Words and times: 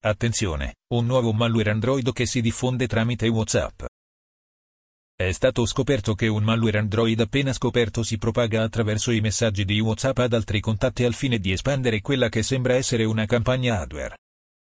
Attenzione, 0.00 0.76
un 0.94 1.06
nuovo 1.06 1.32
malware 1.32 1.72
Android 1.72 2.12
che 2.12 2.24
si 2.24 2.40
diffonde 2.40 2.86
tramite 2.86 3.26
WhatsApp. 3.26 3.82
È 5.12 5.32
stato 5.32 5.66
scoperto 5.66 6.14
che 6.14 6.28
un 6.28 6.44
malware 6.44 6.78
Android 6.78 7.18
appena 7.18 7.52
scoperto 7.52 8.04
si 8.04 8.16
propaga 8.16 8.62
attraverso 8.62 9.10
i 9.10 9.20
messaggi 9.20 9.64
di 9.64 9.80
WhatsApp 9.80 10.18
ad 10.18 10.34
altri 10.34 10.60
contatti 10.60 11.02
al 11.02 11.14
fine 11.14 11.40
di 11.40 11.50
espandere 11.50 12.00
quella 12.00 12.28
che 12.28 12.44
sembra 12.44 12.76
essere 12.76 13.02
una 13.02 13.26
campagna 13.26 13.80
adware. 13.80 14.18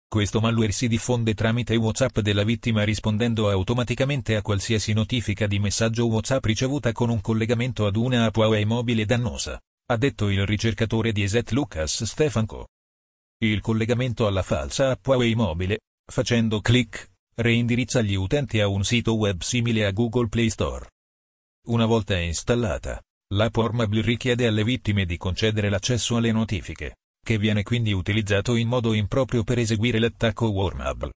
Questo 0.07 0.39
malware 0.39 0.71
si 0.71 0.87
diffonde 0.87 1.33
tramite 1.33 1.75
WhatsApp 1.75 2.19
della 2.19 2.45
vittima 2.45 2.85
rispondendo 2.85 3.49
automaticamente 3.49 4.37
a 4.37 4.41
qualsiasi 4.41 4.93
notifica 4.93 5.47
di 5.47 5.59
messaggio 5.59 6.07
WhatsApp 6.07 6.45
ricevuta 6.45 6.93
con 6.93 7.09
un 7.09 7.19
collegamento 7.19 7.85
ad 7.85 7.97
una 7.97 8.23
app 8.23 8.37
Huawei 8.37 8.63
mobile 8.63 9.03
dannosa, 9.03 9.59
ha 9.87 9.97
detto 9.97 10.29
il 10.29 10.45
ricercatore 10.45 11.11
di 11.11 11.23
ESET 11.23 11.51
Lucas 11.51 12.05
Stefanco. 12.05 12.67
Il 13.41 13.61
collegamento 13.61 14.27
alla 14.27 14.41
falsa 14.41 14.89
app 14.89 15.07
Huawei 15.07 15.33
mobile, 15.33 15.79
facendo 16.11 16.59
clic, 16.59 17.09
reindirizza 17.35 18.01
gli 18.01 18.15
utenti 18.15 18.59
a 18.59 18.67
un 18.67 18.83
sito 18.83 19.15
web 19.15 19.39
simile 19.39 19.85
a 19.85 19.91
Google 19.91 20.27
Play 20.27 20.49
Store. 20.49 20.89
Una 21.67 21.85
volta 21.85 22.17
installata, 22.17 23.01
l'app 23.35 23.55
Warmable 23.55 24.01
richiede 24.01 24.45
alle 24.45 24.65
vittime 24.65 25.05
di 25.05 25.15
concedere 25.15 25.69
l'accesso 25.69 26.17
alle 26.17 26.33
notifiche, 26.33 26.97
che 27.25 27.37
viene 27.37 27.63
quindi 27.63 27.93
utilizzato 27.93 28.55
in 28.55 28.67
modo 28.67 28.91
improprio 28.91 29.45
per 29.45 29.57
eseguire 29.57 29.99
l'attacco 29.99 30.47
Warmable. 30.47 31.13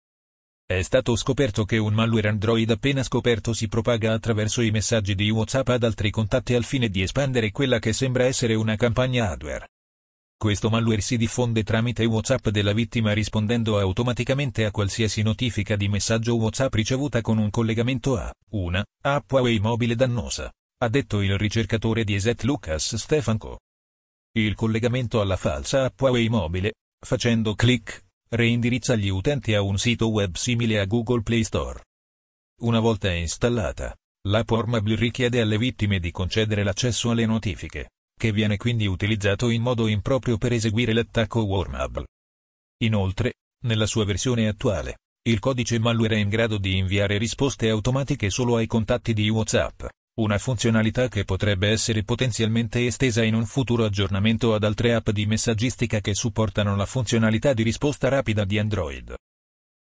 È 0.64 0.80
stato 0.84 1.16
scoperto 1.16 1.66
che 1.66 1.80
un 1.80 1.96
malware 1.96 2.30
Android 2.30 2.70
appena 2.70 3.02
scoperto 3.02 3.52
si 3.52 3.68
propaga 3.68 4.14
attraverso 4.14 4.62
i 4.62 4.70
messaggi 4.70 5.16
di 5.16 5.32
WhatsApp 5.32 5.70
ad 5.70 5.84
altri 5.84 6.12
contatti 6.12 6.54
al 6.54 6.66
fine 6.66 6.88
di 6.88 7.02
espandere 7.02 7.50
quella 7.50 7.80
che 7.80 7.94
sembra 7.94 8.26
essere 8.26 8.54
una 8.54 8.76
campagna 8.76 9.32
adware. 9.32 9.70
Questo 10.42 10.72
malware 10.72 11.02
si 11.02 11.18
diffonde 11.18 11.62
tramite 11.62 12.04
WhatsApp 12.04 12.48
della 12.48 12.74
vittima 12.74 13.14
rispondendo 13.14 13.78
automaticamente 13.78 14.66
a 14.66 14.72
qualsiasi 14.72 15.22
notifica 15.22 15.76
di 15.76 15.88
messaggio 15.88 16.36
WhatsApp 16.36 16.74
ricevuta 16.74 17.22
con 17.22 17.38
un 17.38 17.52
collegamento 17.52 18.18
a 18.18 18.34
una 18.54 18.84
app 19.04 19.32
Huawei 19.32 19.60
mobile 19.60 19.94
dannosa, 19.94 20.52
ha 20.80 20.90
detto 20.90 21.22
il 21.22 21.38
ricercatore 21.38 22.04
di 22.04 22.16
ESET 22.16 22.42
Lucas 22.42 22.96
Stefanco. 22.96 23.60
Il 24.32 24.56
collegamento 24.56 25.22
alla 25.22 25.38
falsa 25.38 25.84
app 25.84 26.02
Huawei 26.02 26.28
mobile, 26.28 26.74
facendo 27.00 27.54
clic, 27.54 28.04
reindirizza 28.30 28.96
gli 28.96 29.10
utenti 29.10 29.54
a 29.54 29.62
un 29.62 29.78
sito 29.78 30.10
web 30.10 30.34
simile 30.34 30.80
a 30.80 30.86
Google 30.86 31.22
Play 31.22 31.44
Store. 31.44 31.84
Una 32.62 32.80
volta 32.80 33.14
installata, 33.14 33.96
l'app 34.28 34.50
Warmable 34.50 34.96
richiede 34.96 35.40
alle 35.40 35.60
vittime 35.60 36.00
di 36.00 36.10
concedere 36.10 36.64
l'accesso 36.64 37.12
alle 37.12 37.28
notifiche 37.28 37.90
che 38.22 38.32
viene 38.32 38.56
quindi 38.56 38.86
utilizzato 38.86 39.50
in 39.50 39.64
modo 39.64 39.88
improprio 39.88 40.38
per 40.38 40.54
eseguire 40.54 40.94
l'attacco 40.94 41.42
Warmable. 41.42 42.06
Inoltre, 42.84 43.34
nella 43.64 43.88
sua 43.88 44.06
versione 44.06 44.48
attuale, 44.48 44.98
il 45.28 45.40
codice 45.40 45.80
malware 45.80 46.18
è 46.18 46.20
in 46.20 46.30
grado 46.30 46.60
di 46.60 46.78
inviare 46.78 47.18
risposte 47.18 47.68
automatiche 47.70 48.30
solo 48.30 48.58
ai 48.58 48.68
contatti 48.68 49.14
di 49.14 49.28
WhatsApp, 49.28 49.86
una 50.20 50.38
funzionalità 50.38 51.08
che 51.08 51.26
potrebbe 51.26 51.70
essere 51.70 52.04
potenzialmente 52.04 52.86
estesa 52.86 53.24
in 53.24 53.34
un 53.34 53.48
futuro 53.48 53.86
aggiornamento 53.86 54.54
ad 54.54 54.66
altre 54.66 54.94
app 54.94 55.10
di 55.10 55.26
messaggistica 55.26 56.00
che 56.00 56.14
supportano 56.14 56.76
la 56.76 56.86
funzionalità 56.86 57.54
di 57.54 57.64
risposta 57.64 58.08
rapida 58.08 58.46
di 58.46 58.60
Android. 58.60 59.16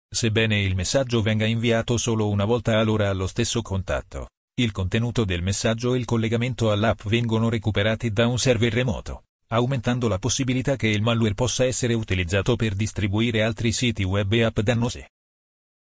Sebbene 0.10 0.62
il 0.62 0.76
messaggio 0.76 1.22
venga 1.22 1.46
inviato 1.46 1.98
solo 1.98 2.30
una 2.30 2.46
volta 2.46 2.80
all'ora 2.80 3.10
allo 3.10 3.28
stesso 3.28 3.62
contatto, 3.62 4.30
il 4.62 4.72
contenuto 4.72 5.26
del 5.26 5.42
messaggio 5.42 5.94
e 5.94 5.98
il 5.98 6.06
collegamento 6.06 6.72
all'app 6.72 7.02
vengono 7.06 7.50
recuperati 7.50 8.12
da 8.12 8.28
un 8.28 8.38
server 8.38 8.74
remoto, 8.74 9.24
aumentando 9.48 10.08
la 10.08 10.20
possibilità 10.20 10.76
che 10.76 10.88
il 10.88 11.02
malware 11.02 11.34
possa 11.34 11.66
essere 11.66 11.94
utilizzato 11.94 12.56
per 12.56 12.76
distribuire 12.76 13.42
altri 13.42 13.72
siti 13.72 14.04
web 14.04 14.32
e 14.34 14.44
app 14.44 14.60
dannose. 14.60 15.12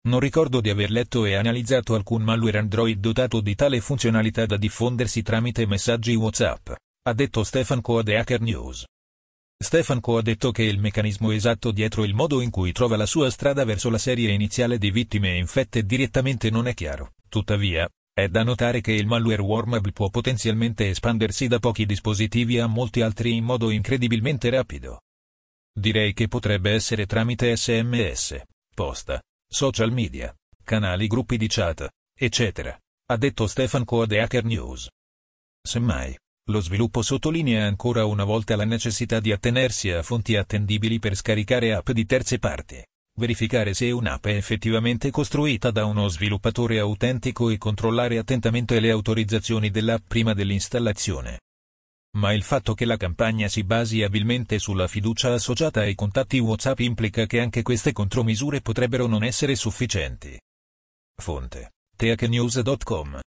Non 0.08 0.20
ricordo 0.20 0.60
di 0.60 0.70
aver 0.70 0.90
letto 0.90 1.24
e 1.24 1.34
analizzato 1.34 1.94
alcun 1.94 2.22
malware 2.22 2.58
Android 2.58 2.98
dotato 2.98 3.40
di 3.40 3.54
tale 3.54 3.80
funzionalità 3.80 4.46
da 4.46 4.56
diffondersi 4.56 5.22
tramite 5.22 5.66
messaggi 5.66 6.14
WhatsApp, 6.14 6.70
ha 7.02 7.12
detto 7.12 7.42
Stefan 7.42 7.80
Coa 7.80 8.02
di 8.02 8.14
Hacker 8.14 8.40
News. 8.40 8.84
Stefan 9.60 9.98
Coa 9.98 10.20
ha 10.20 10.22
detto 10.22 10.52
che 10.52 10.62
il 10.62 10.78
meccanismo 10.78 11.32
esatto 11.32 11.72
dietro 11.72 12.04
il 12.04 12.14
modo 12.14 12.40
in 12.40 12.50
cui 12.50 12.70
trova 12.70 12.96
la 12.96 13.06
sua 13.06 13.28
strada 13.28 13.64
verso 13.64 13.90
la 13.90 13.98
serie 13.98 14.30
iniziale 14.30 14.78
di 14.78 14.92
vittime 14.92 15.36
infette 15.36 15.82
direttamente 15.82 16.48
non 16.48 16.68
è 16.68 16.74
chiaro. 16.74 17.14
Tuttavia, 17.28 17.88
è 18.18 18.26
da 18.26 18.42
notare 18.42 18.80
che 18.80 18.90
il 18.90 19.06
malware 19.06 19.40
Wormable 19.40 19.92
può 19.92 20.10
potenzialmente 20.10 20.88
espandersi 20.88 21.46
da 21.46 21.60
pochi 21.60 21.86
dispositivi 21.86 22.58
a 22.58 22.66
molti 22.66 23.00
altri 23.00 23.36
in 23.36 23.44
modo 23.44 23.70
incredibilmente 23.70 24.50
rapido. 24.50 25.02
Direi 25.72 26.12
che 26.14 26.26
potrebbe 26.26 26.72
essere 26.72 27.06
tramite 27.06 27.54
SMS, 27.54 28.42
posta, 28.74 29.22
social 29.48 29.92
media, 29.92 30.34
canali 30.64 31.06
gruppi 31.06 31.36
di 31.36 31.46
chat, 31.46 31.88
eccetera, 32.12 32.76
ha 33.06 33.16
detto 33.16 33.46
Stefan 33.46 33.84
Coa 33.84 34.04
di 34.06 34.18
Hacker 34.18 34.42
News. 34.42 34.88
Semmai, 35.62 36.18
lo 36.46 36.60
sviluppo 36.60 37.02
sottolinea 37.02 37.66
ancora 37.66 38.04
una 38.04 38.24
volta 38.24 38.56
la 38.56 38.64
necessità 38.64 39.20
di 39.20 39.30
attenersi 39.30 39.92
a 39.92 40.02
fonti 40.02 40.34
attendibili 40.34 40.98
per 40.98 41.14
scaricare 41.14 41.72
app 41.72 41.92
di 41.92 42.04
terze 42.04 42.40
parti 42.40 42.84
verificare 43.18 43.74
se 43.74 43.90
un'app 43.90 44.24
è 44.26 44.34
effettivamente 44.34 45.10
costruita 45.10 45.70
da 45.70 45.84
uno 45.84 46.08
sviluppatore 46.08 46.78
autentico 46.78 47.50
e 47.50 47.58
controllare 47.58 48.16
attentamente 48.16 48.80
le 48.80 48.90
autorizzazioni 48.90 49.68
dell'app 49.70 50.04
prima 50.08 50.32
dell'installazione. 50.32 51.40
Ma 52.16 52.32
il 52.32 52.42
fatto 52.42 52.72
che 52.72 52.86
la 52.86 52.96
campagna 52.96 53.48
si 53.48 53.64
basi 53.64 54.02
abilmente 54.02 54.58
sulla 54.58 54.88
fiducia 54.88 55.34
associata 55.34 55.80
ai 55.80 55.94
contatti 55.94 56.38
WhatsApp 56.38 56.78
implica 56.78 57.26
che 57.26 57.40
anche 57.40 57.62
queste 57.62 57.92
contromisure 57.92 58.62
potrebbero 58.62 59.06
non 59.06 59.22
essere 59.22 59.54
sufficienti. 59.54 60.40
Fonte: 61.20 61.72
teachnews.com 61.94 63.20